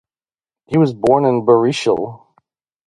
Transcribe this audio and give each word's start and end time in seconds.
He 0.65 0.79
was 0.79 0.95
born 0.95 1.25
in 1.25 1.45
Barishal. 1.45 2.25